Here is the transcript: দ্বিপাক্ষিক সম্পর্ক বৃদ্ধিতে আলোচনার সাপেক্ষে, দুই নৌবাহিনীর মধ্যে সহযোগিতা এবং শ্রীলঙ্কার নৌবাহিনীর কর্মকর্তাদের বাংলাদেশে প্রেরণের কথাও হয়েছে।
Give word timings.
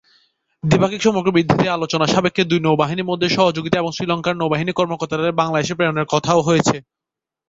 দ্বিপাক্ষিক 0.63 1.01
সম্পর্ক 1.03 1.27
বৃদ্ধিতে 1.29 1.65
আলোচনার 1.69 2.13
সাপেক্ষে, 2.13 2.43
দুই 2.43 2.59
নৌবাহিনীর 2.61 3.09
মধ্যে 3.11 3.27
সহযোগিতা 3.29 3.77
এবং 3.79 3.91
শ্রীলঙ্কার 3.93 4.39
নৌবাহিনীর 4.39 4.77
কর্মকর্তাদের 4.79 5.39
বাংলাদেশে 5.41 5.77
প্রেরণের 5.77 6.11
কথাও 6.13 6.39
হয়েছে। 6.47 6.75